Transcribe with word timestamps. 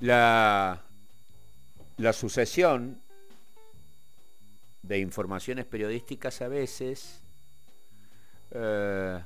La, 0.00 0.84
la 1.96 2.12
sucesión 2.12 3.02
de 4.82 4.98
informaciones 4.98 5.66
periodísticas 5.66 6.40
a 6.40 6.48
veces 6.48 7.22
eh, 8.52 9.22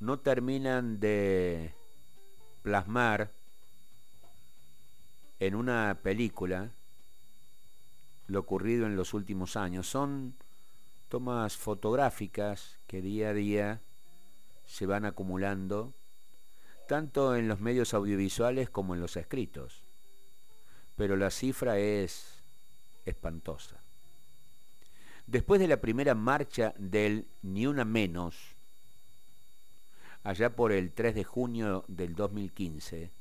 no 0.00 0.20
terminan 0.20 1.00
de 1.00 1.74
plasmar 2.62 3.32
en 5.38 5.54
una 5.54 5.98
película 6.02 6.72
lo 8.26 8.40
ocurrido 8.40 8.86
en 8.86 8.96
los 8.96 9.14
últimos 9.14 9.56
años. 9.56 9.88
Son 9.88 10.36
tomas 11.08 11.56
fotográficas 11.56 12.78
que 12.86 13.02
día 13.02 13.30
a 13.30 13.34
día 13.34 13.82
se 14.64 14.86
van 14.86 15.04
acumulando 15.04 15.94
tanto 16.88 17.36
en 17.36 17.46
los 17.46 17.60
medios 17.60 17.94
audiovisuales 17.94 18.68
como 18.68 18.96
en 18.96 19.00
los 19.00 19.16
escritos. 19.16 19.84
Pero 20.96 21.16
la 21.16 21.30
cifra 21.30 21.78
es 21.78 22.42
espantosa. 23.04 23.80
Después 25.28 25.60
de 25.60 25.68
la 25.68 25.80
primera 25.80 26.16
marcha 26.16 26.74
del 26.76 27.28
Ni 27.42 27.68
Una 27.68 27.84
Menos, 27.84 28.56
allá 30.24 30.56
por 30.56 30.72
el 30.72 30.92
3 30.92 31.14
de 31.14 31.22
junio 31.22 31.84
del 31.86 32.16
2015, 32.16 33.12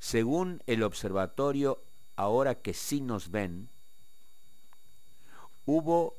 según 0.00 0.64
el 0.66 0.82
observatorio 0.82 1.84
Ahora 2.20 2.60
que 2.60 2.74
sí 2.74 3.00
nos 3.00 3.30
ven, 3.30 3.70
hubo 5.64 6.18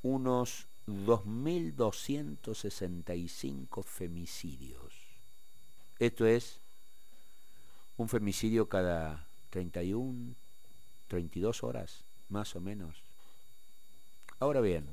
unos 0.00 0.68
2.265 0.86 3.84
femicidios. 3.84 5.03
Esto 6.04 6.26
es 6.26 6.60
un 7.96 8.10
femicidio 8.10 8.68
cada 8.68 9.26
31, 9.48 10.34
32 11.08 11.64
horas, 11.64 12.04
más 12.28 12.54
o 12.54 12.60
menos. 12.60 13.02
Ahora 14.38 14.60
bien, 14.60 14.86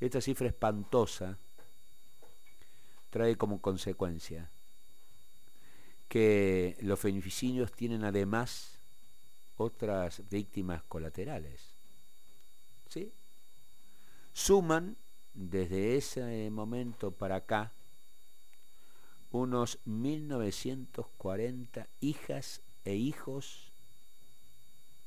esta 0.00 0.20
cifra 0.20 0.48
espantosa 0.48 1.38
trae 3.08 3.36
como 3.36 3.62
consecuencia 3.62 4.50
que 6.06 6.76
los 6.82 7.00
femicidios 7.00 7.72
tienen 7.72 8.04
además 8.04 8.82
otras 9.56 10.28
víctimas 10.28 10.82
colaterales. 10.82 11.78
¿Sí? 12.90 13.10
Suman 14.34 14.98
desde 15.32 15.96
ese 15.96 16.50
momento 16.50 17.10
para 17.10 17.36
acá 17.36 17.72
unos 19.34 19.80
1940 19.84 21.88
hijas 21.98 22.62
e 22.84 22.94
hijos 22.94 23.72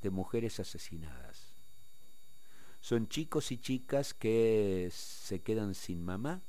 de 0.01 0.09
mujeres 0.09 0.59
asesinadas. 0.59 1.55
Son 2.81 3.07
chicos 3.07 3.53
y 3.53 3.57
chicas 3.57 4.13
que 4.13 4.89
se 4.91 5.41
quedan 5.41 5.75
sin 5.75 6.03
mamá 6.03 6.43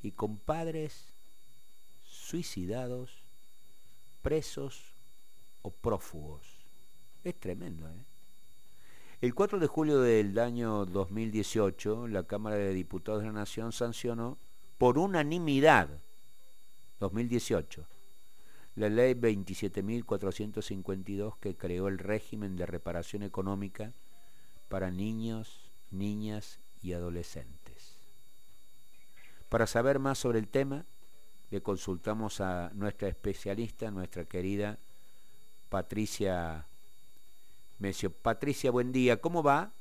y 0.00 0.12
con 0.12 0.38
padres 0.38 1.12
suicidados, 2.00 3.26
presos 4.22 4.94
o 5.60 5.70
prófugos. 5.70 6.64
Es 7.24 7.38
tremendo, 7.38 7.90
¿eh? 7.90 8.06
El 9.20 9.34
4 9.34 9.58
de 9.58 9.66
julio 9.66 10.00
del 10.00 10.38
año 10.38 10.86
2018, 10.86 12.08
la 12.08 12.26
Cámara 12.26 12.56
de 12.56 12.72
Diputados 12.72 13.20
de 13.20 13.26
la 13.26 13.34
Nación 13.34 13.72
sancionó 13.72 14.38
por 14.78 14.96
unanimidad 14.96 16.00
2018 17.00 17.86
la 18.78 18.88
ley 18.88 19.12
27.452 19.14 21.38
que 21.40 21.56
creó 21.56 21.88
el 21.88 21.98
régimen 21.98 22.54
de 22.54 22.64
reparación 22.64 23.24
económica 23.24 23.92
para 24.68 24.92
niños, 24.92 25.72
niñas 25.90 26.60
y 26.80 26.92
adolescentes. 26.92 27.98
Para 29.48 29.66
saber 29.66 29.98
más 29.98 30.18
sobre 30.18 30.38
el 30.38 30.48
tema, 30.48 30.86
le 31.50 31.60
consultamos 31.60 32.40
a 32.40 32.70
nuestra 32.74 33.08
especialista, 33.08 33.90
nuestra 33.90 34.26
querida 34.26 34.78
Patricia 35.68 36.68
Mesio. 37.78 38.12
Patricia, 38.12 38.70
buen 38.70 38.92
día, 38.92 39.20
¿cómo 39.20 39.42
va? 39.42 39.72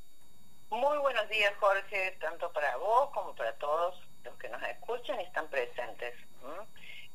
Muy 0.71 0.97
buenos 0.97 1.29
días, 1.29 1.53
Jorge, 1.59 2.17
tanto 2.19 2.51
para 2.51 2.77
vos 2.77 3.11
como 3.13 3.35
para 3.35 3.55
todos 3.59 3.93
los 4.23 4.35
que 4.37 4.49
nos 4.49 4.63
escuchan 4.63 5.19
y 5.19 5.23
están 5.23 5.47
presentes. 5.49 6.15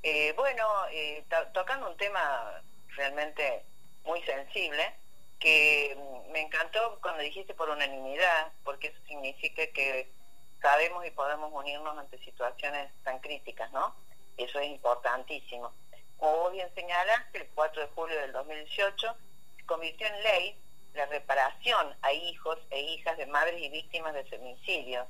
Eh, 0.03 0.33
bueno, 0.37 0.67
eh, 0.91 1.25
tocando 1.55 1.91
un 1.91 1.97
tema 1.97 2.63
realmente 2.97 3.65
muy 4.05 4.21
sensible, 4.23 4.95
que 5.39 5.97
me 6.31 6.41
encantó 6.41 6.99
cuando 7.01 7.23
dijiste 7.23 7.55
por 7.55 7.69
unanimidad, 7.69 8.53
porque 8.65 8.89
eso 8.89 8.99
significa 9.07 9.67
que 9.69 10.13
sabemos 10.61 11.05
y 11.05 11.11
podemos 11.11 11.53
unirnos 11.53 11.99
ante 11.99 12.19
situaciones 12.19 12.93
tan 13.03 13.19
críticas, 13.19 13.71
¿no? 13.73 13.95
Eso 14.37 14.61
es 14.61 14.69
importantísimo. 14.69 15.73
Como 16.17 16.51
bien 16.51 16.73
señalaste, 16.75 17.39
el 17.39 17.49
4 17.55 17.83
de 17.83 17.89
julio 17.89 18.21
del 18.21 18.33
2018 18.33 19.17
se 19.57 19.67
convirtió 19.67 20.07
en 20.07 20.23
ley 20.23 20.59
la 20.95 21.07
reparación 21.07 21.97
a 22.03 22.13
hijos 22.13 22.59
e 22.71 22.81
hijas 22.81 23.17
de 23.17 23.27
madres 23.27 23.61
y 23.61 23.69
víctimas 23.69 24.15
de 24.15 24.25
femicidios. 24.25 25.07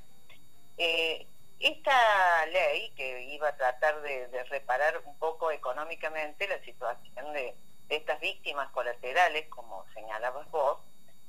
Eh, 0.78 1.26
esta 1.62 2.46
ley, 2.46 2.90
que 2.96 3.22
iba 3.22 3.48
a 3.48 3.56
tratar 3.56 4.00
de, 4.02 4.44
reparar 4.44 5.00
un 5.04 5.16
poco 5.18 5.50
económicamente 5.50 6.48
la 6.48 6.60
situación 6.64 7.32
de, 7.32 7.54
estas 7.88 8.20
víctimas 8.20 8.70
colaterales, 8.70 9.48
como 9.48 9.84
señalabas 9.92 10.50
vos, 10.50 10.78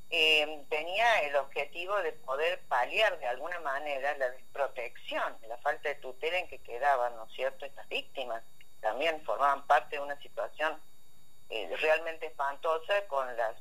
eh, 0.10 0.64
tenía 0.70 1.22
el 1.24 1.36
objetivo 1.36 1.98
de 1.98 2.14
poder 2.14 2.62
paliar 2.68 3.20
de 3.20 3.28
alguna 3.28 3.60
manera 3.60 4.16
la 4.18 4.30
desprotección, 4.30 5.38
la 5.48 5.58
falta 5.58 5.90
de 5.90 5.96
tutela 5.96 6.38
en 6.38 6.48
que 6.48 6.62
quedaban, 6.62 7.16
¿no 7.18 7.26
es 7.26 7.34
cierto?, 7.34 7.66
estas 7.66 7.88
víctimas. 7.90 8.44
También 8.80 9.22
formaban 9.26 9.68
parte 9.68 9.98
de 9.98 10.04
una 10.04 10.18
situación 10.22 10.80
eh, 11.50 11.70
realmente 11.82 12.28
espantosa 12.28 13.06
con 13.08 13.36
las 13.36 13.56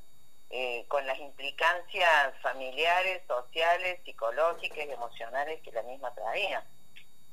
eh, 0.54 0.84
con 0.86 1.06
las 1.06 1.18
implicancias 1.18 2.34
familiares, 2.42 3.22
sociales, 3.26 4.00
psicológicas 4.04 4.86
emocionales 4.86 5.62
que 5.62 5.72
la 5.72 5.82
misma 5.82 6.14
traía. 6.14 6.62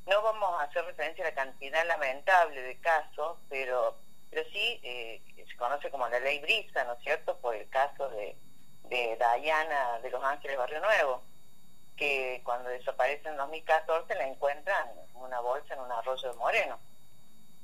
No 0.08 0.22
vamos 0.22 0.50
a 0.58 0.64
hacer 0.64 0.86
referencia 0.86 1.26
a 1.26 1.30
la 1.30 1.36
cantidad 1.36 1.86
lamentable 1.86 2.62
de 2.62 2.80
casos, 2.80 3.38
pero, 3.50 3.98
pero 4.30 4.50
sí 4.54 4.80
eh, 4.84 5.22
se 5.36 5.58
conoce 5.58 5.92
como 5.92 6.08
la 6.08 6.22
ley 6.22 6.40
Brisa, 6.40 6.86
¿no 6.86 6.94
es 6.94 7.04
cierto?, 7.04 7.38
por 7.40 7.58
el 7.58 7.68
caso 7.68 8.08
de, 8.10 8.38
de 8.84 9.18
Dayana 9.18 10.00
de 10.00 10.12
Los 10.12 10.24
Ángeles 10.24 10.58
Barrio 10.58 10.80
Nuevo, 10.80 11.22
que 11.98 12.40
cuando 12.46 12.70
desaparece 12.70 13.28
en 13.28 13.36
2014 13.36 14.16
la 14.16 14.28
encuentran 14.28 14.92
en 14.98 15.18
una 15.18 15.42
bolsa 15.42 15.74
en 15.74 15.82
un 15.82 15.92
arroyo 15.92 16.32
de 16.32 16.38
Moreno. 16.38 16.80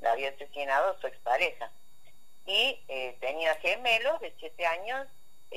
La 0.01 0.11
había 0.11 0.31
asesinado 0.31 0.99
su 0.99 1.07
expareja. 1.07 1.71
Y 2.45 2.83
eh, 2.89 3.17
tenía 3.21 3.55
gemelos 3.55 4.19
de 4.19 4.35
7 4.37 4.65
años 4.65 5.07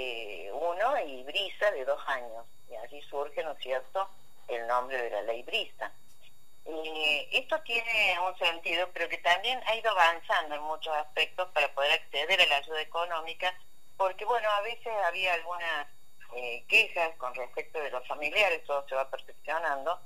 eh, 0.00 0.48
uno 0.52 1.00
y 1.00 1.24
Brisa 1.24 1.72
de 1.72 1.84
dos 1.84 2.00
años. 2.06 2.46
Y 2.70 2.76
allí 2.76 3.02
surge, 3.02 3.42
¿no 3.42 3.52
es 3.52 3.58
cierto?, 3.58 4.08
el 4.46 4.64
nombre 4.68 4.96
de 4.96 5.10
la 5.10 5.22
ley 5.22 5.42
Brisa. 5.42 5.92
Eh, 6.64 7.28
esto 7.32 7.60
tiene 7.62 8.16
un 8.20 8.36
sentido, 8.38 8.88
pero 8.92 9.08
que 9.08 9.18
también 9.18 9.60
ha 9.66 9.74
ido 9.74 9.90
avanzando 9.90 10.54
en 10.54 10.62
muchos 10.62 10.94
aspectos 10.94 11.48
para 11.52 11.72
poder 11.74 11.92
acceder 11.92 12.40
a 12.40 12.46
la 12.46 12.56
ayuda 12.58 12.80
económica, 12.80 13.52
porque 13.96 14.24
bueno, 14.24 14.48
a 14.50 14.60
veces 14.60 14.92
había 15.04 15.34
algunas 15.34 15.88
eh, 16.36 16.64
quejas 16.68 17.16
con 17.16 17.34
respecto 17.34 17.80
de 17.80 17.90
los 17.90 18.06
familiares, 18.06 18.64
todo 18.66 18.86
se 18.86 18.94
va 18.94 19.10
perfeccionando, 19.10 19.98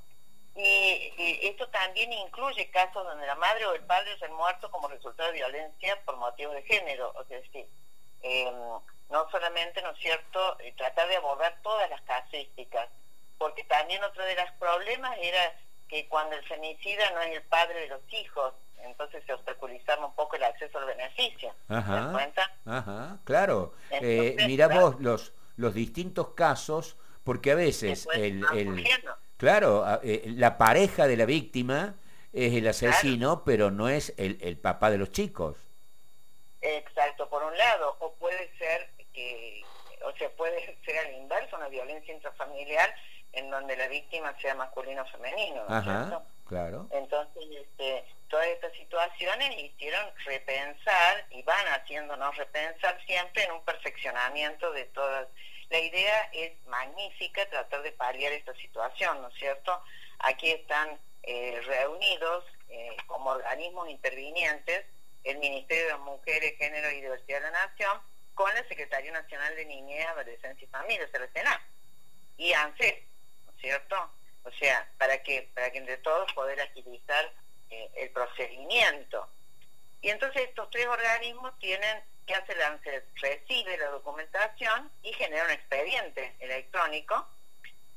y, 0.54 1.38
esto 1.42 1.68
también 1.68 2.12
incluye 2.12 2.70
casos 2.70 3.04
donde 3.04 3.26
la 3.26 3.34
madre 3.34 3.66
o 3.66 3.74
el 3.74 3.84
padre 3.84 4.16
se 4.18 4.24
han 4.24 4.34
muerto 4.34 4.70
como 4.70 4.88
resultado 4.88 5.30
de 5.30 5.38
violencia 5.38 6.00
por 6.04 6.16
motivos 6.16 6.54
de 6.54 6.62
género, 6.62 7.12
o 7.16 7.24
sea, 7.24 7.38
decir, 7.40 7.66
eh, 8.22 8.52
no 9.10 9.30
solamente, 9.30 9.82
¿no 9.82 9.90
es 9.90 9.98
cierto?, 9.98 10.58
eh, 10.60 10.72
tratar 10.76 11.08
de 11.08 11.16
abordar 11.16 11.58
todas 11.62 11.88
las 11.90 12.00
casuísticas, 12.02 12.88
porque 13.38 13.64
también 13.64 14.02
otro 14.04 14.24
de 14.24 14.34
los 14.34 14.50
problemas 14.58 15.16
era 15.20 15.54
que 15.88 16.08
cuando 16.08 16.36
el 16.36 16.44
femicida 16.46 17.10
no 17.10 17.20
es 17.20 17.36
el 17.36 17.42
padre 17.42 17.80
de 17.80 17.88
los 17.88 18.00
hijos, 18.12 18.54
entonces 18.78 19.22
se 19.26 19.32
obstaculizaba 19.32 20.06
un 20.06 20.14
poco 20.14 20.36
el 20.36 20.44
acceso 20.44 20.78
al 20.78 20.86
beneficio. 20.86 21.54
Ajá, 21.68 22.06
¿Te 22.06 22.12
cuenta? 22.12 22.52
Ajá, 22.64 23.18
claro. 23.24 23.74
eh, 23.90 24.36
miramos 24.46 25.00
los, 25.00 25.34
los 25.56 25.74
distintos 25.74 26.28
casos, 26.34 26.96
porque 27.24 27.52
a 27.52 27.54
veces 27.54 28.08
el, 28.14 28.44
el 28.54 28.84
claro, 29.36 29.84
eh, 30.02 30.24
la 30.26 30.58
pareja 30.58 31.06
de 31.06 31.16
la 31.16 31.26
víctima 31.26 31.96
es 32.32 32.54
el 32.54 32.66
asesino, 32.66 33.44
pero 33.44 33.70
no 33.70 33.88
es 33.88 34.14
el, 34.16 34.38
el 34.40 34.56
papá 34.58 34.90
de 34.90 34.98
los 34.98 35.12
chicos. 35.12 35.58
Exacto, 36.60 36.91
un 37.52 37.58
lado, 37.58 37.96
o 38.00 38.14
puede 38.14 38.50
ser 38.58 38.90
que, 39.12 39.62
o 40.04 40.12
sea, 40.16 40.30
puede 40.30 40.76
ser 40.84 40.98
al 41.06 41.14
inverso, 41.14 41.56
una 41.56 41.68
violencia 41.68 42.14
intrafamiliar 42.14 42.94
en 43.32 43.50
donde 43.50 43.76
la 43.76 43.88
víctima 43.88 44.34
sea 44.40 44.54
masculino 44.54 45.02
o 45.02 45.06
femenino, 45.06 45.64
Ajá, 45.68 46.22
claro. 46.46 46.86
Entonces, 46.90 47.44
este, 47.50 48.04
todas 48.28 48.46
estas 48.48 48.72
situaciones 48.72 48.92
situaciones 48.92 49.62
hicieron 49.62 50.06
repensar 50.26 51.26
y 51.30 51.42
van 51.42 51.66
haciéndonos 51.68 52.36
repensar 52.36 52.98
siempre 53.06 53.44
en 53.44 53.52
un 53.52 53.64
perfeccionamiento 53.64 54.70
de 54.72 54.84
todas. 54.86 55.28
La 55.70 55.78
idea 55.78 56.28
es 56.32 56.52
magnífica 56.66 57.48
tratar 57.48 57.82
de 57.82 57.92
paliar 57.92 58.32
esta 58.32 58.54
situación, 58.54 59.22
¿no 59.22 59.28
es 59.28 59.34
cierto? 59.34 59.80
Aquí 60.18 60.50
están 60.50 60.98
eh, 61.22 61.60
reunidos 61.64 62.44
eh, 62.68 62.96
como 63.06 63.30
organismos 63.30 63.88
intervinientes 63.88 64.84
el 65.24 65.38
Ministerio 65.38 65.86
de 65.88 65.96
Mujeres, 65.98 66.56
Género 66.58 66.90
y 66.90 67.00
Diversidad 67.00 67.40
de 67.40 67.50
la 67.50 67.66
Nación 67.66 68.00
con 68.34 68.52
la 68.54 68.66
Secretaría 68.68 69.12
Nacional 69.12 69.54
de 69.56 69.64
Niñez, 69.66 70.06
Adolescencia 70.08 70.64
y 70.64 70.68
Familia, 70.68 71.08
el 71.12 71.32
SENA, 71.32 71.68
y 72.36 72.52
ANSES, 72.52 73.04
¿no 73.46 73.52
es 73.52 73.60
cierto? 73.60 74.10
O 74.44 74.50
sea, 74.52 74.90
para 74.98 75.22
que, 75.22 75.50
para 75.54 75.70
que 75.70 75.78
entre 75.78 75.98
todos 75.98 76.32
poder 76.32 76.60
agilizar 76.60 77.32
eh, 77.70 77.90
el 77.96 78.10
procedimiento. 78.10 79.28
Y 80.00 80.10
entonces 80.10 80.42
estos 80.48 80.68
tres 80.70 80.86
organismos 80.86 81.56
tienen 81.58 82.02
que 82.26 82.34
hacer 82.34 82.56
la 82.56 82.68
ANSES, 82.68 83.04
recibe 83.16 83.76
la 83.78 83.90
documentación 83.90 84.90
y 85.02 85.12
genera 85.12 85.44
un 85.44 85.50
expediente 85.50 86.36
electrónico. 86.40 87.28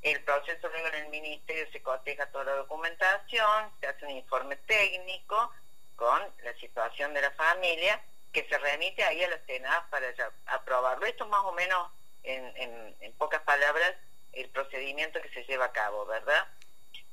El 0.01 0.23
proceso 0.23 0.67
luego 0.69 0.87
en 0.89 1.05
el 1.05 1.09
ministerio 1.09 1.65
se 1.71 1.81
coteja 1.81 2.29
toda 2.29 2.43
la 2.43 2.55
documentación, 2.57 3.71
se 3.79 3.87
hace 3.87 4.05
un 4.05 4.11
informe 4.11 4.55
técnico 4.57 5.51
con 5.95 6.21
la 6.43 6.53
situación 6.59 7.13
de 7.13 7.21
la 7.21 7.31
familia 7.31 8.01
que 8.31 8.47
se 8.49 8.57
remite 8.57 9.03
ahí 9.03 9.23
a 9.23 9.29
la 9.29 9.45
Senado 9.45 9.83
para 9.89 10.13
aprobarlo. 10.47 11.05
Esto 11.05 11.23
es 11.23 11.29
más 11.29 11.43
o 11.45 11.53
menos, 11.53 11.89
en, 12.23 12.95
en, 12.99 13.13
pocas 13.13 13.41
palabras, 13.43 13.93
el 14.33 14.49
procedimiento 14.49 15.21
que 15.21 15.29
se 15.29 15.45
lleva 15.45 15.65
a 15.65 15.71
cabo, 15.71 16.05
¿verdad? 16.05 16.45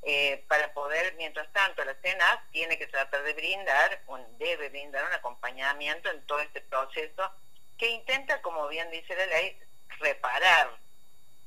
Eh, 0.03 0.45
para 0.49 0.75
poder, 0.75 1.15
mientras 1.15 1.51
tanto, 1.53 1.85
la 1.85 1.95
Senado 2.03 2.41
tiene 2.51 2.77
que 2.77 2.89
tratar 2.89 3.23
de 3.23 3.35
brindar, 3.35 4.03
un, 4.09 4.37
debe 4.39 4.69
brindar 4.69 5.05
un 5.05 5.13
acompañamiento 5.13 6.11
en 6.11 6.27
todo 6.27 6.41
este 6.41 6.61
proceso 6.61 7.31
que 7.79 7.89
intenta, 7.89 8.43
como 8.43 8.67
bien 8.67 8.91
dice 8.91 9.15
la 9.15 9.27
ley, 9.27 9.61
reparar 10.01 10.77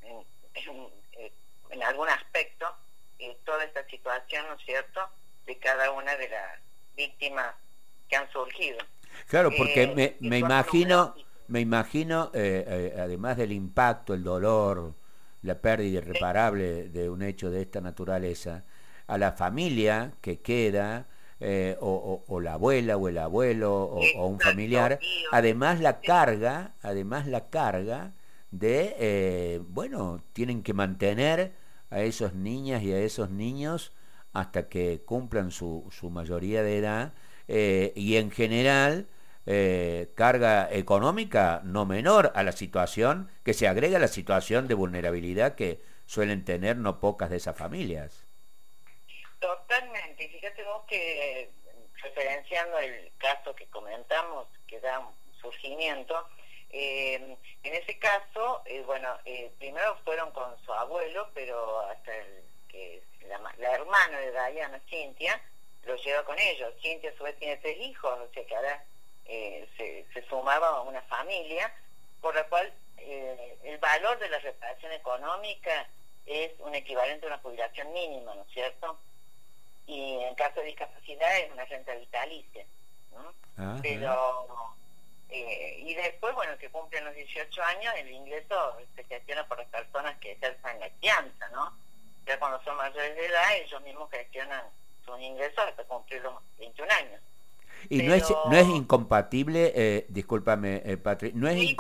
en, 0.04 0.26
en, 1.70 1.84
algún 1.84 2.08
aspecto 2.08 2.78
eh, 3.20 3.38
toda 3.44 3.66
esta 3.66 3.86
situación, 3.88 4.48
¿no 4.48 4.54
es 4.54 4.66
cierto?, 4.66 5.10
de 5.46 5.60
cada 5.60 5.92
una 5.92 6.16
de 6.16 6.30
las 6.30 6.65
víctimas 6.96 7.54
que 8.08 8.16
han 8.16 8.30
surgido. 8.32 8.78
Claro, 9.28 9.52
porque 9.56 9.84
eh, 9.84 9.94
me, 9.96 10.30
me 10.30 10.40
imagino, 10.40 11.16
me 11.48 11.60
imagino, 11.60 12.32
eh, 12.34 12.66
eh, 12.68 13.00
además 13.00 13.38
del 13.38 13.52
impacto, 13.52 14.14
el 14.14 14.24
dolor, 14.24 14.94
la 15.42 15.56
pérdida 15.56 16.00
irreparable 16.00 16.90
de 16.90 17.10
un 17.10 17.22
hecho 17.22 17.50
de 17.50 17.62
esta 17.62 17.82
naturaleza, 17.82 18.66
a 19.08 19.18
la 19.18 19.34
familia 19.34 20.14
que 20.22 20.42
queda, 20.42 21.08
o, 21.80 22.40
la 22.42 22.54
abuela 22.54 22.98
o 22.98 23.08
el 23.08 23.18
abuelo 23.18 23.84
o, 23.84 24.28
un 24.28 24.40
familiar, 24.40 25.00
además 25.32 25.80
la 25.80 26.00
carga, 26.00 26.74
además 26.82 27.28
la 27.28 27.50
carga 27.50 28.14
de, 28.50 29.62
bueno, 29.68 30.24
tienen 30.34 30.64
que 30.64 30.74
mantener 30.74 31.54
a 31.92 32.02
esos 32.02 32.34
niñas 32.34 32.82
y 32.82 32.94
a 32.94 33.00
esos 33.00 33.30
niños 33.30 33.94
hasta 34.36 34.70
que 34.70 35.02
cumplan 35.06 35.52
su, 35.52 35.88
su 35.92 36.10
mayoría 36.10 36.62
de 36.62 36.78
edad 36.78 37.14
y 37.48 38.18
en 38.18 38.32
general 38.32 39.08
eh, 39.48 40.12
carga 40.16 40.68
económica 40.72 41.62
no 41.64 41.86
menor 41.86 42.32
a 42.34 42.42
la 42.42 42.52
situación 42.52 43.30
que 43.44 43.54
se 43.54 43.68
agrega 43.68 43.98
a 43.98 44.00
la 44.00 44.08
situación 44.08 44.68
de 44.68 44.74
vulnerabilidad 44.74 45.54
que 45.54 45.80
suelen 46.08 46.44
tener 46.44 46.78
no 46.78 47.00
pocas 47.00 47.30
de 47.30 47.38
esas 47.38 47.56
familias. 47.56 48.26
Totalmente, 49.38 50.30
fíjate 50.30 50.64
vos 50.64 50.84
que 50.88 51.52
referenciando 52.02 52.80
el 52.80 53.12
caso 53.20 53.56
que 53.56 53.68
comentamos, 53.68 54.48
que 54.66 54.80
da 54.80 55.08
surgimiento, 55.40 56.28
eh, 56.72 57.38
en 57.62 57.74
ese 57.76 58.00
caso, 58.00 58.64
eh, 58.66 58.82
bueno, 58.82 59.10
primero 59.60 59.96
fueron 60.04 60.32
con 60.32 60.58
su 60.66 60.74
abuelo, 60.74 61.30
pero 61.36 61.82
hasta 61.82 62.18
el, 62.18 62.45
que 62.76 63.28
la, 63.28 63.40
la 63.58 63.72
hermana 63.72 64.20
de 64.20 64.32
Diana, 64.32 64.82
Cintia, 64.90 65.42
lo 65.84 65.96
lleva 65.96 66.24
con 66.24 66.38
ellos. 66.38 66.74
Cintia 66.82 67.12
a 67.12 67.18
su 67.18 67.24
vez 67.24 67.38
tiene 67.38 67.58
tres 67.58 67.78
hijos, 67.80 68.20
o 68.20 68.34
sea 68.34 68.46
que 68.46 68.56
ahora 68.56 68.84
eh, 69.26 69.68
se, 70.14 70.28
sumaba 70.28 70.68
a 70.68 70.82
una 70.82 71.02
familia, 71.04 71.74
por 72.22 72.36
la 72.36 72.48
cual 72.48 72.74
eh, 72.98 73.58
el 73.64 73.78
valor 73.78 74.18
de 74.20 74.30
la 74.30 74.40
reparación 74.40 74.92
económica 74.92 75.88
es 76.26 76.52
un 76.60 76.74
equivalente 76.74 77.26
a 77.26 77.30
una 77.30 77.38
jubilación 77.40 77.94
mínima, 77.94 78.34
¿no 78.34 78.42
es 78.42 78.52
cierto? 78.52 79.00
Y 79.88 80.20
en 80.22 80.34
caso 80.36 80.60
de 80.60 80.68
discapacidad 80.68 81.38
es 81.38 81.52
una 81.52 81.66
renta 81.66 81.94
vitalicia, 81.94 82.66
¿no? 83.14 83.82
Pero, 83.82 84.76
eh, 85.30 85.78
y 85.80 85.94
después, 85.94 86.34
bueno, 86.34 86.58
que 86.58 86.70
cumplen 86.70 87.06
los 87.06 87.14
18 87.14 87.64
años, 87.64 87.94
el 87.98 88.12
ingreso 88.12 88.78
se 88.96 89.04
gestiona 89.04 89.48
por 89.48 89.60
las 89.60 89.68
personas 89.68 90.18
que 90.20 90.32
ejercen 90.32 90.80
la 90.80 90.90
fianza, 91.00 91.48
¿no? 91.50 91.85
Ya 92.26 92.40
cuando 92.40 92.62
son 92.64 92.76
mayores 92.78 93.16
de 93.16 93.26
edad, 93.26 93.56
ellos 93.64 93.82
mismos 93.84 94.10
gestionan 94.10 94.64
sus 95.06 95.20
ingresos 95.20 95.60
hasta 95.60 95.84
cumplir 95.84 96.22
los 96.24 96.34
21 96.58 96.92
años. 96.92 97.22
Y 97.90 98.02
no, 98.02 98.14
es, 98.14 98.34
no 98.50 98.56
es 98.56 98.68
incompatible, 98.68 99.72
eh, 99.76 100.06
discúlpame, 100.10 100.82
eh, 100.86 101.32
no 101.34 101.48
es, 101.48 101.76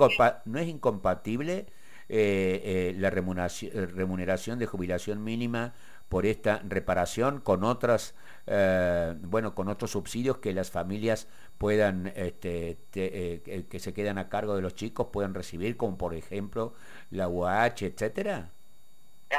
no 0.45 0.59
es 0.59 0.67
incompatible 0.67 1.65
eh, 2.07 2.61
eh, 2.63 2.95
la 2.97 3.09
remuneración, 3.09 3.89
remuneración 3.95 4.59
de 4.59 4.67
jubilación 4.67 5.23
mínima 5.23 5.73
por 6.09 6.27
esta 6.27 6.61
reparación 6.67 7.39
con 7.39 7.63
otras, 7.63 8.13
bueno, 8.45 9.55
con 9.55 9.69
otros 9.69 9.89
subsidios 9.91 10.37
que 10.37 10.53
las 10.53 10.69
familias 10.69 11.27
puedan, 11.57 12.13
este, 12.15 12.77
que 12.91 13.79
se 13.79 13.93
quedan 13.93 14.19
a 14.19 14.29
cargo 14.29 14.55
de 14.55 14.61
los 14.61 14.75
chicos 14.75 15.07
puedan 15.11 15.33
recibir, 15.33 15.77
como 15.77 15.97
por 15.97 16.13
ejemplo 16.13 16.75
la 17.09 17.27
UAH, 17.27 17.87
etcétera. 17.87 18.51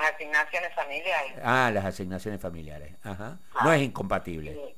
Las 0.01 0.13
asignaciones 0.15 0.75
familiares. 0.75 1.33
Ah, 1.43 1.71
las 1.73 1.85
asignaciones 1.85 2.41
familiares. 2.41 2.95
Ajá. 3.03 3.39
No 3.63 3.73
es 3.73 3.83
incompatible. 3.83 4.77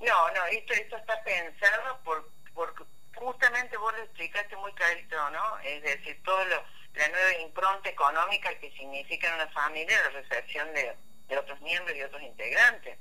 No, 0.00 0.30
no, 0.32 0.44
esto, 0.46 0.72
esto 0.74 0.96
está 0.96 1.22
pensado 1.24 1.98
por, 2.04 2.30
por 2.54 2.74
justamente 3.14 3.76
vos 3.76 3.92
lo 3.96 4.02
explicaste 4.04 4.56
muy 4.56 4.72
clarito, 4.74 5.30
¿no? 5.30 5.58
Es 5.60 5.82
decir, 5.82 6.22
todo 6.22 6.44
lo, 6.44 6.62
la 6.94 7.08
nueva 7.08 7.38
impronta 7.40 7.88
económica 7.88 8.54
que 8.58 8.70
significa 8.72 9.28
en 9.28 9.34
una 9.34 9.48
familia 9.48 10.00
la 10.02 10.20
recepción 10.20 10.72
de, 10.74 10.94
de 11.28 11.38
otros 11.38 11.60
miembros 11.60 11.96
y 11.96 12.02
otros 12.02 12.22
integrantes. 12.22 12.98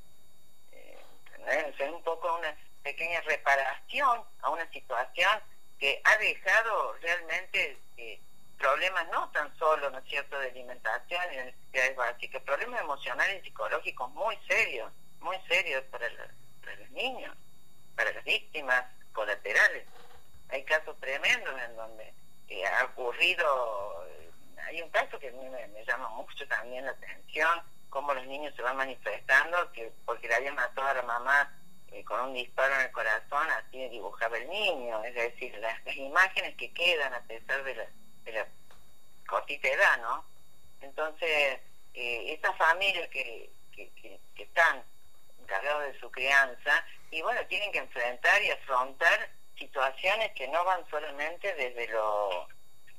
Eh, 0.71 1.73
es 1.77 1.91
un 1.91 2.03
poco 2.03 2.35
una 2.37 2.55
pequeña 2.81 3.21
reparación 3.21 4.21
a 4.41 4.49
una 4.49 4.69
situación 4.71 5.31
que 5.79 6.01
ha 6.03 6.17
dejado 6.17 6.93
realmente 7.01 7.77
eh, 7.97 8.19
problemas 8.57 9.07
no 9.11 9.29
tan 9.31 9.55
solo, 9.57 9.89
¿no 9.89 9.99
es 9.99 10.05
cierto?, 10.05 10.39
de 10.39 10.49
alimentación 10.49 11.21
y 11.31 11.35
de 11.35 11.45
necesidades 11.45 11.95
básicas, 11.95 12.41
problemas 12.43 12.81
emocionales 12.81 13.41
y 13.41 13.47
psicológicos 13.47 14.11
muy 14.11 14.37
serios, 14.47 14.91
muy 15.19 15.37
serios 15.47 15.83
para 15.85 16.09
los 16.09 16.89
niños, 16.91 17.35
para 17.95 18.11
las 18.11 18.23
víctimas 18.23 18.85
colaterales. 19.13 19.85
Hay 20.49 20.63
casos 20.63 20.99
tremendos 20.99 21.53
en 21.61 21.75
donde 21.75 22.13
eh, 22.47 22.65
ha 22.65 22.85
ocurrido, 22.85 24.05
eh, 24.07 24.31
hay 24.67 24.81
un 24.81 24.89
caso 24.89 25.17
que 25.19 25.29
a 25.29 25.31
mí 25.31 25.49
me, 25.49 25.85
llama 25.85 26.09
mucho 26.09 26.47
también 26.47 26.85
la 26.85 26.91
atención, 26.91 27.61
cómo 27.89 28.13
los 28.13 28.25
niños 28.25 28.53
se 28.55 28.61
van 28.61 28.77
manifestando, 28.77 29.71
que 29.71 29.91
porque 30.05 30.27
le 30.27 30.35
habían 30.35 30.55
matado 30.55 30.87
a 30.87 30.93
la 30.95 31.01
mamá 31.03 31.53
eh, 31.91 32.03
con 32.03 32.19
un 32.21 32.33
disparo 32.33 32.75
en 32.75 32.81
el 32.81 32.91
corazón, 32.91 33.47
así 33.51 33.87
dibujaba 33.89 34.37
el 34.37 34.49
niño, 34.49 35.03
es 35.03 35.15
decir, 35.15 35.55
las, 35.59 35.79
imágenes 35.95 36.55
que 36.55 36.73
quedan 36.73 37.13
a 37.13 37.21
pesar 37.21 37.63
de 37.63 37.75
la, 37.75 37.85
de 38.25 38.31
la 38.33 38.47
cortita 39.27 39.67
edad, 39.69 40.01
¿no? 40.01 40.25
Entonces, 40.81 41.59
eh, 41.93 42.33
estas 42.33 42.57
familias 42.57 43.07
que, 43.09 43.49
que, 43.71 44.19
están 44.37 44.83
encargados 45.41 45.83
de 45.83 45.99
su 45.99 46.11
crianza 46.11 46.85
y 47.11 47.21
bueno, 47.21 47.45
tienen 47.47 47.71
que 47.71 47.79
enfrentar 47.79 48.41
y 48.41 48.51
afrontar 48.51 49.29
situaciones 49.57 50.31
que 50.33 50.47
no 50.47 50.63
van 50.65 50.87
solamente 50.89 51.53
desde 51.55 51.87
lo 51.87 52.47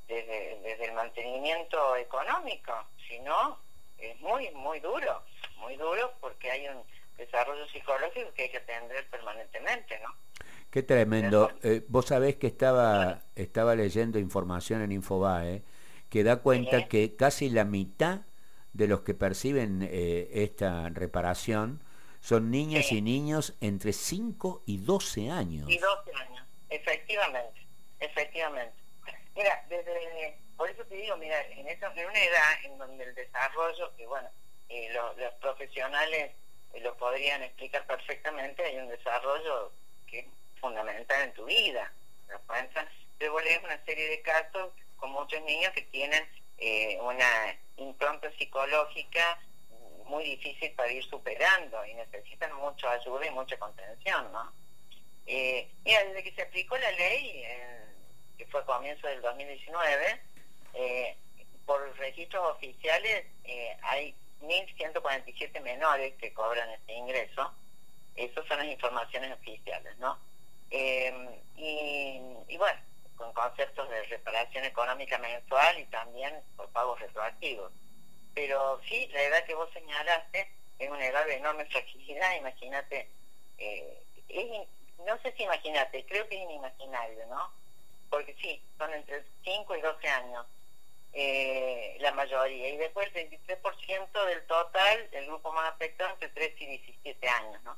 desde, 0.07 0.61
desde 0.61 0.85
el 0.87 0.93
mantenimiento 0.93 1.97
económico, 1.97 2.89
sino 3.09 3.59
es 3.99 4.19
muy, 4.21 4.51
muy 4.51 4.81
duro, 4.81 5.25
muy 5.57 5.77
duro 5.77 6.15
porque 6.21 6.51
hay 6.51 6.69
un 6.69 6.85
desarrollo 7.17 7.67
psicológico 7.69 8.33
que 8.35 8.45
hay 8.45 8.51
que 8.51 8.59
atender 8.59 9.09
permanentemente, 9.09 9.99
¿no? 10.01 10.15
Qué 10.77 10.83
tremendo. 10.83 11.51
Eh, 11.63 11.81
vos 11.89 12.05
sabés 12.05 12.37
que 12.37 12.47
estaba, 12.47 13.23
estaba 13.35 13.75
leyendo 13.75 14.19
información 14.19 14.83
en 14.83 14.93
Infobae 14.93 15.63
que 16.11 16.23
da 16.23 16.43
cuenta 16.43 16.87
que 16.87 17.17
casi 17.17 17.49
la 17.49 17.65
mitad 17.65 18.27
de 18.75 18.87
los 18.87 19.01
que 19.01 19.15
perciben 19.15 19.81
eh, 19.91 20.29
esta 20.35 20.91
reparación 20.91 21.83
son 22.21 22.51
niñas 22.51 22.93
y 22.93 23.01
niños 23.01 23.57
entre 23.63 23.95
5 23.95 24.65
y 24.67 24.77
12 24.77 25.31
años. 25.31 25.67
Y 25.71 25.79
12 25.79 26.13
años, 26.15 26.45
efectivamente, 26.69 27.67
efectivamente. 27.99 28.77
Mira, 29.35 29.65
desde, 29.71 30.39
por 30.59 30.69
eso 30.69 30.85
te 30.85 30.97
digo, 30.97 31.17
mira, 31.17 31.41
en, 31.53 31.69
esa, 31.69 31.91
en 31.95 32.07
una 32.07 32.23
edad 32.23 32.65
en 32.65 32.77
donde 32.77 33.03
el 33.03 33.15
desarrollo, 33.15 33.97
que 33.97 34.07
bueno, 34.07 34.29
eh, 34.69 34.91
los 34.93 35.33
profesionales 35.41 36.33
lo 36.83 36.95
podrían 36.99 37.43
explicar 37.45 37.87
perfectamente, 37.87 38.63
hay 38.63 38.77
un 38.77 38.89
desarrollo 38.89 39.73
que 40.07 40.36
fundamental 40.61 41.23
en 41.23 41.33
tu 41.35 41.45
vida. 41.45 41.93
Te 43.19 43.29
vos 43.29 43.43
una 43.65 43.85
serie 43.85 44.09
de 44.11 44.21
casos 44.23 44.73
con 44.97 45.11
muchos 45.11 45.41
niños 45.43 45.73
que 45.73 45.83
tienen 45.83 46.23
eh, 46.59 46.99
una 47.01 47.57
impronta 47.77 48.31
psicológica 48.39 49.39
muy 50.05 50.25
difícil 50.25 50.73
para 50.73 50.93
ir 50.93 51.05
superando 51.05 51.85
y 51.87 51.95
necesitan 51.95 52.55
mucha 52.57 52.91
ayuda 52.93 53.27
y 53.27 53.31
mucha 53.31 53.59
contención, 53.59 54.31
¿no? 54.33 54.53
Eh, 55.27 55.71
mira, 55.85 56.05
desde 56.05 56.23
que 56.23 56.33
se 56.33 56.43
aplicó 56.43 56.77
la 56.79 56.91
ley, 56.93 57.45
que 58.37 58.47
fue 58.47 58.61
a 58.61 58.65
comienzo 58.65 59.07
del 59.07 59.21
2019, 59.23 60.21
eh, 60.75 61.17
por 61.65 61.97
registros 61.99 62.55
oficiales 62.55 63.27
eh, 63.45 63.77
hay 63.83 64.15
1.147 64.41 65.61
menores 65.61 66.15
que 66.15 66.33
cobran 66.33 66.71
este 66.71 66.93
ingreso. 66.93 67.53
Esas 68.15 68.47
son 68.47 68.59
las 68.59 68.69
informaciones 68.69 69.33
oficiales, 69.33 69.97
¿no? 69.99 70.19
Eh, 70.71 71.43
y, 71.57 72.57
bueno, 72.59 72.81
con 73.17 73.33
conceptos 73.33 73.89
de 73.89 74.03
reparación 74.05 74.65
económica 74.65 75.19
mensual 75.19 75.79
y 75.79 75.85
también 75.87 76.43
por 76.57 76.69
pagos 76.71 77.01
retroactivos. 77.01 77.73
Pero 78.35 78.81
sí, 78.89 79.09
la 79.13 79.23
edad 79.23 79.45
que 79.45 79.55
vos 79.55 79.71
señalaste 79.73 80.51
es 80.79 80.91
una 80.91 81.07
edad 81.07 81.25
de 81.27 81.37
enorme 81.37 81.65
fragilidad, 81.67 82.37
imagínate, 82.37 83.11
eh, 83.59 84.03
no 85.07 85.19
sé 85.23 85.33
si 85.37 85.45
imagínate, 85.45 86.05
creo 86.05 86.29
que 86.29 86.37
es 86.37 86.43
inimaginario, 86.43 87.27
¿no? 87.27 87.53
Porque 88.11 88.35
sí, 88.41 88.63
son 88.77 88.93
entre 88.93 89.25
5 89.45 89.77
y 89.77 89.81
12 89.81 90.09
años 90.09 90.47
eh, 91.19 91.97
la 92.01 92.13
mayoría, 92.13 92.69
y 92.69 92.77
después 92.77 93.09
el 93.15 93.31
23% 93.31 94.27
del 94.27 94.47
total, 94.47 95.09
el 95.13 95.27
grupo 95.27 95.51
más 95.51 95.73
afectado 95.73 96.11
entre 96.13 96.29
3 96.29 96.61
y 96.61 96.67
17 96.67 97.29
años, 97.29 97.63
¿no? 97.63 97.77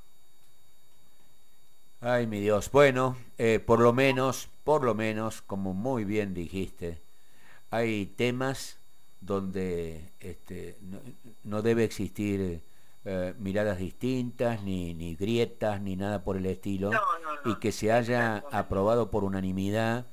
Ay, 2.00 2.28
mi 2.28 2.38
Dios. 2.38 2.71
Bueno, 2.71 3.17
eh, 3.38 3.59
por 3.59 3.81
lo 3.81 3.93
menos, 3.93 4.49
por 4.62 4.85
lo 4.85 4.95
menos, 4.95 5.43
como 5.43 5.75
muy 5.75 6.05
bien 6.05 6.33
dijiste, 6.33 7.02
hay 7.71 8.07
temas 8.07 8.78
donde 9.21 10.12
este, 10.21 10.78
no, 11.43 11.61
debe 11.61 11.83
existir 11.83 12.62
eh, 13.05 13.35
miradas 13.40 13.78
distintas, 13.78 14.62
ni, 14.62 14.95
ni, 14.95 15.17
grietas, 15.17 15.81
ni 15.81 15.97
nada 15.97 16.23
por 16.23 16.37
el 16.37 16.47
estilo, 16.47 16.93
y 17.45 17.57
que 17.57 17.73
se 17.73 17.90
haya 17.90 18.45
aprobado 18.52 19.11
por 19.11 19.25
unanimidad 19.25 20.07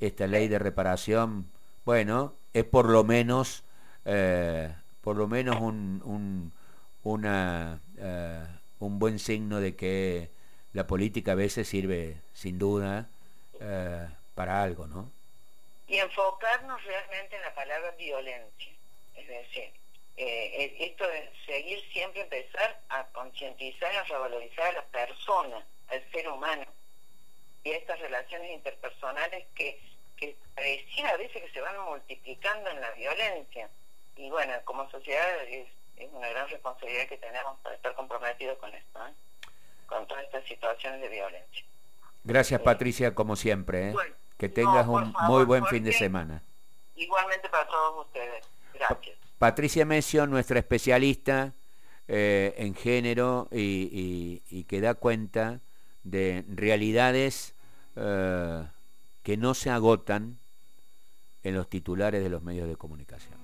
esta 0.00 0.26
ley 0.26 0.48
de 0.48 0.58
reparación, 0.58 1.46
bueno, 1.84 2.34
es 2.52 2.64
por 2.64 2.88
lo 2.88 3.04
menos, 3.04 3.62
eh, 4.04 4.74
por 5.02 5.16
lo 5.16 5.28
menos 5.28 5.60
un, 5.60 6.02
un, 6.04 6.52
una, 7.04 7.80
un 8.80 8.98
buen 8.98 9.20
signo 9.20 9.60
de 9.60 9.76
que 9.76 10.36
la 10.78 10.86
política 10.86 11.32
a 11.32 11.34
veces 11.34 11.66
sirve, 11.66 12.14
sin 12.32 12.56
duda, 12.56 13.10
eh, 13.60 14.06
para 14.36 14.62
algo, 14.62 14.86
¿no? 14.86 15.10
Y 15.88 15.96
enfocarnos 15.96 16.84
realmente 16.84 17.34
en 17.34 17.42
la 17.42 17.52
palabra 17.52 17.90
violencia. 17.98 18.72
Es 19.16 19.26
decir, 19.26 19.72
eh, 20.16 20.76
esto 20.78 21.04
de 21.04 21.32
seguir 21.46 21.80
siempre 21.92 22.20
empezar 22.20 22.80
a 22.90 23.04
concientizar, 23.08 23.92
a 23.96 24.04
revalorizar 24.04 24.66
a 24.66 24.72
la 24.74 24.84
persona, 24.84 25.66
al 25.88 26.10
ser 26.12 26.28
humano, 26.28 26.64
y 27.64 27.70
estas 27.72 27.98
relaciones 27.98 28.52
interpersonales 28.52 29.46
que, 29.56 29.80
que 30.16 30.36
pareciera 30.54 31.10
a 31.10 31.16
veces 31.16 31.42
que 31.42 31.50
se 31.50 31.60
van 31.60 31.76
multiplicando 31.86 32.70
en 32.70 32.80
la 32.80 32.92
violencia. 32.92 33.68
Y 34.14 34.30
bueno, 34.30 34.52
como 34.64 34.88
sociedad 34.90 35.42
es, 35.42 35.66
es 35.96 36.08
una 36.12 36.28
gran 36.28 36.48
responsabilidad 36.48 37.08
que 37.08 37.18
tenemos 37.18 37.58
para 37.64 37.74
estar 37.74 37.96
comprometidos 37.96 38.58
con 38.58 38.72
esto. 38.72 39.08
¿eh? 39.08 39.12
Con 39.88 40.06
todas 40.06 40.24
estas 40.24 40.44
situaciones 40.44 41.00
de 41.00 41.08
violencia. 41.08 41.66
Gracias 42.22 42.60
Patricia, 42.60 43.14
como 43.14 43.34
siempre. 43.34 43.90
¿eh? 43.90 43.94
que 44.38 44.48
tengas 44.48 44.86
un 44.86 45.12
muy 45.26 45.44
buen 45.44 45.66
fin 45.66 45.84
de 45.84 45.92
semana. 45.92 46.42
Igualmente 46.94 47.48
para 47.48 47.66
todos 47.66 48.06
ustedes. 48.06 48.48
Gracias. 48.72 49.18
Patricia 49.36 49.84
Mesio, 49.84 50.26
nuestra 50.26 50.60
especialista 50.60 51.54
eh, 52.06 52.54
en 52.56 52.74
género 52.74 53.48
y, 53.50 54.64
que 54.68 54.80
da 54.80 54.94
cuenta 54.94 55.60
de 56.04 56.44
realidades 56.48 57.54
eh, 57.96 58.64
que 59.22 59.36
no 59.36 59.54
se 59.54 59.70
agotan 59.70 60.38
en 61.42 61.54
los 61.54 61.68
titulares 61.68 62.22
de 62.22 62.30
los 62.30 62.42
medios 62.42 62.68
de 62.68 62.76
comunicación. 62.76 63.38